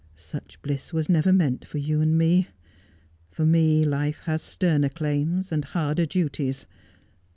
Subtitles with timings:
[0.15, 2.47] Such bliss was never meant for you and me.
[3.37, 6.65] Eor me life has sterner claims and harder duties.